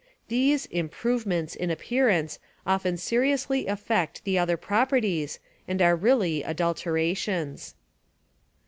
These 0.29 0.65
"improvements" 0.71 1.53
in 1.55 1.69
appearance 1.69 2.39
often 2.65 2.97
seriously 2.97 3.67
affect 3.67 4.23
the 4.23 4.35
other 4.39 4.57
properties 4.57 5.39
and 5.67 5.79
are 5.79 5.95
really 5.95 6.41
adulterations. 6.41 7.75